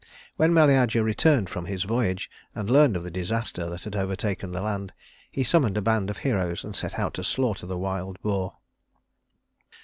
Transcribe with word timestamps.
When 0.35 0.51
Meleager 0.51 1.03
returned 1.03 1.47
from 1.51 1.65
his 1.65 1.83
voyage, 1.83 2.27
and 2.55 2.71
learned 2.71 2.97
of 2.97 3.03
the 3.03 3.11
disaster 3.11 3.69
that 3.69 3.83
had 3.83 3.95
overtaken 3.95 4.49
the 4.49 4.59
land, 4.63 4.91
he 5.29 5.43
summoned 5.43 5.77
a 5.77 5.81
band 5.83 6.09
of 6.09 6.17
heroes 6.17 6.63
and 6.63 6.75
set 6.75 6.97
out 6.97 7.13
to 7.13 7.23
slaughter 7.23 7.67
the 7.67 7.77
wild 7.77 8.19
boar. 8.23 8.57